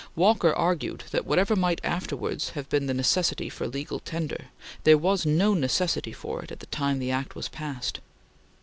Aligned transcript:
Walker 0.15 0.51
argued 0.51 1.03
that, 1.11 1.27
whatever 1.27 1.55
might 1.55 1.79
afterwards 1.83 2.49
have 2.57 2.67
been 2.69 2.87
the 2.87 2.93
necessity 2.95 3.49
for 3.49 3.67
legal 3.67 3.99
tender, 3.99 4.45
there 4.83 4.97
was 4.97 5.27
no 5.27 5.53
necessity 5.53 6.11
for 6.11 6.41
it 6.43 6.51
at 6.51 6.59
the 6.59 6.65
time 6.65 6.97
the 6.97 7.11
Act 7.11 7.35
was 7.35 7.49
passed. 7.49 7.99